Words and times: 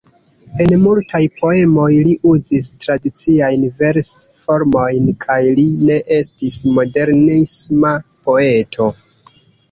En 0.63 0.71
multaj 0.83 1.19
poemoj 1.39 1.89
li 2.05 2.13
uzis 2.29 2.69
tradiciajn 2.85 3.67
vers-formojn 3.81 5.11
kaj 5.25 5.37
li 5.59 5.65
ne 5.89 5.97
estis 6.15 6.57
modernisma 6.79 7.93
poeto. 8.29 8.89